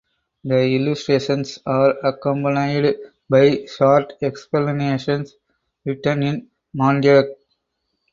The 0.43 0.63
illustrations 0.77 1.59
are 1.63 1.91
accompanied 2.03 2.95
by 3.29 3.67
short 3.67 4.13
explanations 4.23 5.35
written 5.85 6.23
in 6.23 6.47
Mandaic. 6.75 7.35